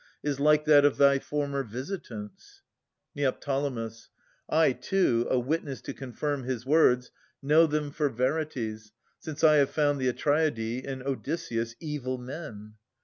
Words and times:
Is 0.23 0.39
like 0.39 0.65
that 0.65 0.83
of 0.83 0.97
thy 0.97 1.19
former 1.19 1.61
visitants. 1.61 2.63
Ned. 3.13 3.35
I, 4.49 4.71
too, 4.71 5.27
a 5.29 5.37
witness 5.39 5.79
to 5.81 5.93
confirm 5.93 6.41
his 6.43 6.65
words, 6.65 7.11
Know 7.43 7.67
them 7.67 7.91
for 7.91 8.09
verities, 8.09 8.93
since 9.19 9.43
I 9.43 9.57
have 9.57 9.69
found 9.69 9.99
The 9.99 10.11
Atreidae 10.11 10.83
and 10.87 11.03
Odysseus 11.03 11.75
evil 11.79 12.17
men. 12.17 12.73